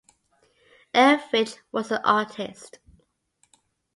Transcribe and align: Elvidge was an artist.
Elvidge 0.95 1.59
was 1.71 1.91
an 1.91 2.01
artist. 2.03 2.79